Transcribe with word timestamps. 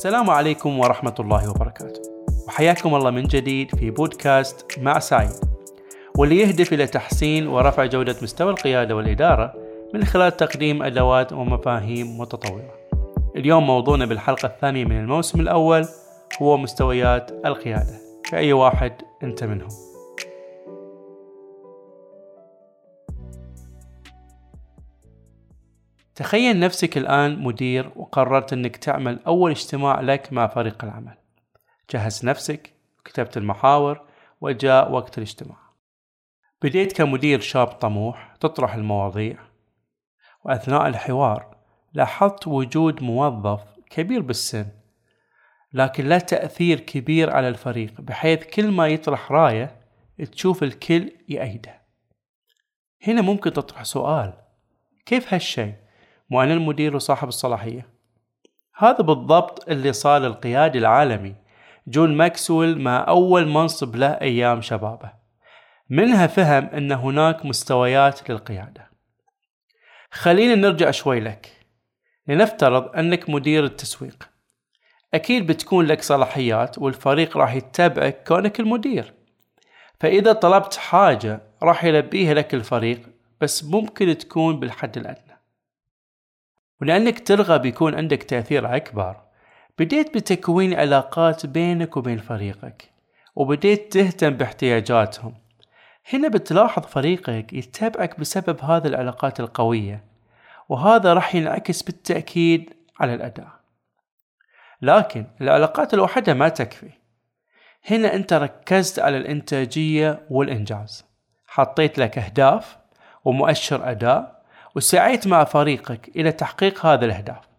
السلام 0.00 0.30
عليكم 0.30 0.78
ورحمة 0.78 1.14
الله 1.20 1.50
وبركاته. 1.50 2.00
وحياكم 2.48 2.94
الله 2.94 3.10
من 3.10 3.22
جديد 3.22 3.76
في 3.76 3.90
بودكاست 3.90 4.78
مع 4.78 4.98
سعيد. 4.98 5.30
واللي 6.18 6.40
يهدف 6.40 6.72
إلى 6.72 6.86
تحسين 6.86 7.46
ورفع 7.46 7.86
جودة 7.86 8.16
مستوى 8.22 8.50
القيادة 8.50 8.96
والإدارة 8.96 9.54
من 9.94 10.04
خلال 10.04 10.36
تقديم 10.36 10.82
أدوات 10.82 11.32
ومفاهيم 11.32 12.18
متطورة. 12.20 12.74
اليوم 13.36 13.66
موضوعنا 13.66 14.06
بالحلقة 14.06 14.46
الثانية 14.46 14.84
من 14.84 14.98
الموسم 14.98 15.40
الأول 15.40 15.86
هو 16.42 16.56
مستويات 16.56 17.30
القيادة. 17.46 17.98
في 18.24 18.36
أي 18.36 18.52
واحد 18.52 18.92
أنت 19.22 19.44
منهم؟ 19.44 19.89
تخيل 26.14 26.60
نفسك 26.60 26.98
الآن 26.98 27.38
مدير 27.38 27.92
وقررت 27.96 28.52
أنك 28.52 28.76
تعمل 28.76 29.20
أول 29.26 29.50
اجتماع 29.50 30.00
لك 30.00 30.32
مع 30.32 30.46
فريق 30.46 30.84
العمل. 30.84 31.14
جهز 31.90 32.24
نفسك 32.24 32.72
كتبت 33.04 33.36
المحاور 33.36 34.06
وجاء 34.40 34.92
وقت 34.92 35.18
الاجتماع. 35.18 35.58
بديت 36.62 36.92
كمدير 36.92 37.40
شاب 37.40 37.66
طموح 37.66 38.36
تطرح 38.40 38.74
المواضيع. 38.74 39.38
وأثناء 40.44 40.86
الحوار 40.86 41.56
لاحظت 41.92 42.48
وجود 42.48 43.02
موظف 43.02 43.62
كبير 43.90 44.22
بالسن 44.22 44.66
لكن 45.72 46.08
له 46.08 46.18
تأثير 46.18 46.80
كبير 46.80 47.30
على 47.30 47.48
الفريق 47.48 48.00
بحيث 48.00 48.44
كل 48.44 48.70
ما 48.70 48.88
يطرح 48.88 49.32
راية 49.32 49.80
تشوف 50.32 50.62
الكل 50.62 51.12
يأيده. 51.28 51.80
هنا 53.06 53.22
ممكن 53.22 53.52
تطرح 53.52 53.82
سؤال 53.82 54.32
كيف 55.06 55.34
هالشيء 55.34 55.74
مو 56.30 56.42
أنا 56.42 56.54
المدير 56.54 56.96
وصاحب 56.96 57.28
الصلاحية. 57.28 57.88
هذا 58.76 58.98
بالضبط 58.98 59.68
اللي 59.68 59.92
صار 59.92 60.20
للقيادي 60.20 60.78
العالمي 60.78 61.34
جون 61.86 62.16
ماكسويل 62.16 62.80
مع 62.80 63.04
أول 63.08 63.48
منصب 63.48 63.96
له 63.96 64.06
أيام 64.06 64.60
شبابه. 64.60 65.12
منها 65.90 66.26
فهم 66.26 66.64
أن 66.64 66.92
هناك 66.92 67.46
مستويات 67.46 68.30
للقيادة. 68.30 68.90
خلينا 70.10 70.54
نرجع 70.54 70.90
شوي 70.90 71.20
لك. 71.20 71.66
لنفترض 72.26 72.96
أنك 72.96 73.30
مدير 73.30 73.64
التسويق. 73.64 74.28
أكيد 75.14 75.46
بتكون 75.46 75.86
لك 75.86 76.02
صلاحيات 76.02 76.78
والفريق 76.78 77.36
راح 77.36 77.54
يتبعك 77.54 78.28
كونك 78.28 78.60
المدير. 78.60 79.14
فإذا 80.00 80.32
طلبت 80.32 80.76
حاجة 80.76 81.40
راح 81.62 81.84
يلبيها 81.84 82.34
لك 82.34 82.54
الفريق 82.54 83.00
بس 83.40 83.64
ممكن 83.64 84.18
تكون 84.18 84.60
بالحد 84.60 84.96
الأدنى. 84.96 85.29
ولأنك 86.82 87.26
ترغب 87.28 87.66
يكون 87.66 87.94
عندك 87.94 88.22
تأثير 88.22 88.76
أكبر. 88.76 89.16
بديت 89.78 90.14
بتكوين 90.14 90.74
علاقات 90.74 91.46
بينك 91.46 91.96
وبين 91.96 92.18
فريقك 92.18 92.90
وبديت 93.36 93.92
تهتم 93.92 94.30
باحتياجاتهم. 94.30 95.34
هنا 96.12 96.28
بتلاحظ 96.28 96.82
فريقك 96.82 97.52
يتبعك 97.52 98.20
بسبب 98.20 98.60
هذه 98.60 98.86
العلاقات 98.86 99.40
القوية 99.40 100.04
وهذا 100.68 101.14
راح 101.14 101.34
ينعكس 101.34 101.82
بالتأكيد 101.82 102.74
على 103.00 103.14
الأداء. 103.14 103.48
لكن 104.82 105.26
العلاقات 105.40 105.94
لوحدها 105.94 106.34
ما 106.34 106.48
تكفي. 106.48 106.90
هنا 107.90 108.14
أنت 108.14 108.32
ركزت 108.32 108.98
على 108.98 109.16
الإنتاجية 109.16 110.26
والإنجاز. 110.30 111.04
حطيت 111.46 111.98
لك 111.98 112.18
أهداف 112.18 112.78
ومؤشر 113.24 113.90
أداء 113.90 114.39
وسعيت 114.76 115.26
مع 115.26 115.44
فريقك 115.44 116.08
إلى 116.16 116.32
تحقيق 116.32 116.86
هذه 116.86 117.04
الأهداف. 117.04 117.50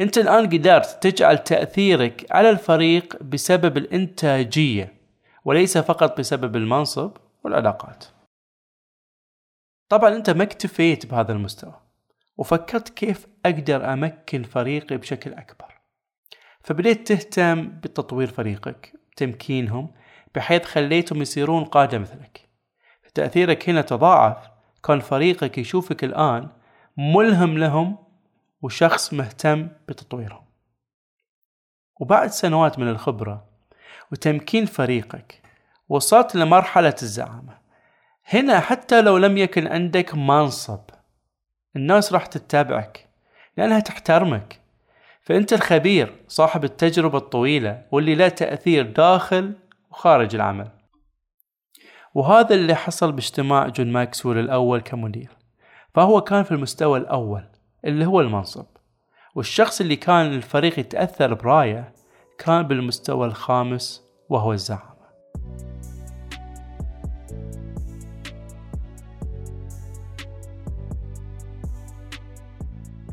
أنت 0.00 0.18
الآن 0.18 0.46
قدرت 0.46 1.02
تجعل 1.02 1.38
تأثيرك 1.38 2.26
على 2.30 2.50
الفريق 2.50 3.22
بسبب 3.22 3.76
الإنتاجية 3.76 4.94
وليس 5.44 5.78
فقط 5.78 6.18
بسبب 6.18 6.56
المنصب 6.56 7.16
والعلاقات. 7.44 8.04
طبعا 9.88 10.16
أنت 10.16 10.30
ما 10.30 10.42
اكتفيت 10.42 11.06
بهذا 11.06 11.32
المستوى 11.32 11.80
وفكرت 12.36 12.88
كيف 12.88 13.26
أقدر 13.46 13.92
أمكن 13.92 14.42
فريقي 14.42 14.96
بشكل 14.96 15.32
أكبر. 15.32 15.80
فبديت 16.60 17.08
تهتم 17.08 17.68
بتطوير 17.68 18.28
فريقك 18.28 18.92
تمكينهم 19.16 19.94
بحيث 20.34 20.64
خليتهم 20.64 21.22
يصيرون 21.22 21.64
قادة 21.64 21.98
مثلك. 21.98 22.48
تأثيرك 23.14 23.68
هنا 23.68 23.80
تضاعف 23.80 24.59
كان 24.84 25.00
فريقك 25.00 25.58
يشوفك 25.58 26.04
الآن 26.04 26.48
ملهم 26.96 27.58
لهم 27.58 27.96
وشخص 28.62 29.12
مهتم 29.12 29.68
بتطويرهم 29.88 30.44
وبعد 32.00 32.30
سنوات 32.30 32.78
من 32.78 32.88
الخبرة 32.88 33.44
وتمكين 34.12 34.66
فريقك 34.66 35.42
وصلت 35.88 36.34
لمرحلة 36.34 36.94
الزعامة. 37.02 37.58
هنا 38.26 38.60
حتى 38.60 39.02
لو 39.02 39.18
لم 39.18 39.38
يكن 39.38 39.66
عندك 39.66 40.14
منصب 40.14 40.80
الناس 41.76 42.12
راح 42.12 42.26
تتابعك 42.26 43.08
لأنها 43.56 43.80
تحترمك. 43.80 44.60
فأنت 45.22 45.52
الخبير 45.52 46.14
صاحب 46.28 46.64
التجربة 46.64 47.18
الطويلة 47.18 47.82
واللي 47.90 48.14
له 48.14 48.28
تأثير 48.28 48.90
داخل 48.92 49.52
وخارج 49.90 50.34
العمل. 50.34 50.68
وهذا 52.14 52.54
اللي 52.54 52.74
حصل 52.74 53.12
باجتماع 53.12 53.68
جون 53.68 53.92
ماكسويل 53.92 54.38
الأول 54.38 54.80
كمدير. 54.80 55.30
فهو 55.94 56.20
كان 56.20 56.42
في 56.42 56.52
المستوى 56.52 56.98
الأول 56.98 57.44
اللي 57.84 58.06
هو 58.06 58.20
المنصب. 58.20 58.66
والشخص 59.34 59.80
اللي 59.80 59.96
كان 59.96 60.26
الفريق 60.26 60.78
يتأثر 60.78 61.34
برأيه 61.34 61.92
كان 62.38 62.62
بالمستوى 62.62 63.26
الخامس 63.26 64.02
وهو 64.28 64.52
الزعامة. 64.52 64.90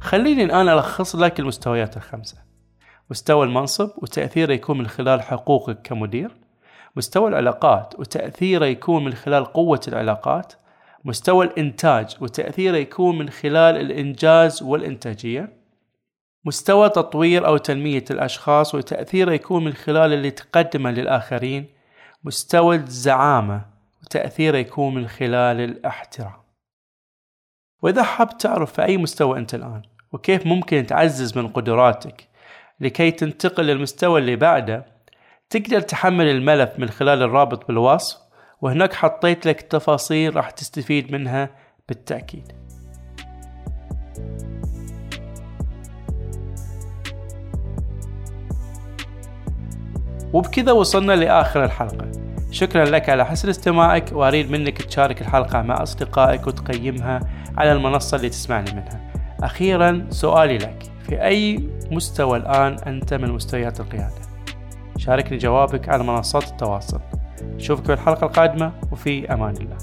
خليني 0.00 0.44
الآن 0.44 0.68
ألخص 0.68 1.16
لك 1.16 1.40
المستويات 1.40 1.96
الخمسة. 1.96 2.38
مستوى 3.10 3.46
المنصب 3.46 3.90
وتأثيره 3.96 4.52
يكون 4.52 4.78
من 4.78 4.86
خلال 4.86 5.22
حقوقك 5.22 5.82
كمدير 5.82 6.41
مستوى 6.96 7.28
العلاقات 7.28 7.94
وتأثيره 7.98 8.66
يكون 8.66 9.04
من 9.04 9.12
خلال 9.12 9.44
قوة 9.44 9.80
العلاقات 9.88 10.52
مستوى 11.04 11.46
الإنتاج 11.46 12.16
وتأثيره 12.20 12.76
يكون 12.76 13.18
من 13.18 13.30
خلال 13.30 13.76
الإنجاز 13.76 14.62
والإنتاجية 14.62 15.62
مستوى 16.44 16.88
تطوير 16.88 17.46
أو 17.46 17.56
تنمية 17.56 18.04
الأشخاص 18.10 18.74
وتأثيره 18.74 19.32
يكون 19.32 19.64
من 19.64 19.72
خلال 19.72 20.12
اللي 20.12 20.30
تقدمه 20.30 20.90
للآخرين 20.90 21.66
مستوى 22.24 22.76
الزعامة 22.76 23.66
وتأثيره 24.02 24.56
يكون 24.56 24.94
من 24.94 25.08
خلال 25.08 25.60
الاحترام. 25.60 26.42
وإذا 27.82 28.02
حاب 28.02 28.38
تعرف 28.38 28.72
في 28.72 28.84
أي 28.84 28.96
مستوى 28.96 29.38
أنت 29.38 29.54
الآن 29.54 29.82
وكيف 30.12 30.46
ممكن 30.46 30.86
تعزز 30.86 31.38
من 31.38 31.48
قدراتك 31.48 32.28
لكي 32.80 33.10
تنتقل 33.10 33.64
للمستوى 33.64 34.20
اللي 34.20 34.36
بعده 34.36 34.91
تقدر 35.52 35.80
تحمل 35.80 36.28
الملف 36.28 36.78
من 36.78 36.88
خلال 36.88 37.22
الرابط 37.22 37.66
بالوصف 37.68 38.18
وهناك 38.60 38.92
حطيت 38.92 39.46
لك 39.46 39.62
تفاصيل 39.62 40.36
راح 40.36 40.50
تستفيد 40.50 41.12
منها 41.12 41.50
بالتأكيد. 41.88 42.52
وبكذا 50.32 50.72
وصلنا 50.72 51.12
لآخر 51.12 51.64
الحلقة. 51.64 52.10
شكرا 52.50 52.84
لك 52.84 53.08
على 53.08 53.24
حسن 53.26 53.48
استماعك 53.48 54.12
وأريد 54.12 54.50
منك 54.50 54.82
تشارك 54.82 55.20
الحلقة 55.20 55.62
مع 55.62 55.82
أصدقائك 55.82 56.46
وتقيمها 56.46 57.20
على 57.56 57.72
المنصة 57.72 58.16
اللي 58.16 58.28
تسمعني 58.28 58.72
منها. 58.72 59.12
أخيرا 59.42 60.06
سؤالي 60.10 60.58
لك 60.58 60.82
في 61.02 61.24
أي 61.24 61.68
مستوى 61.90 62.38
الآن 62.38 62.76
أنت 62.86 63.14
من 63.14 63.30
مستويات 63.30 63.80
القيادة؟ 63.80 64.31
شاركني 65.02 65.38
جوابك 65.38 65.88
على 65.88 66.04
منصات 66.04 66.48
التواصل. 66.50 67.00
نشوفك 67.42 67.84
في 67.84 67.92
الحلقة 67.92 68.26
القادمة 68.26 68.72
وفي 68.92 69.32
أمان 69.32 69.56
الله. 69.56 69.76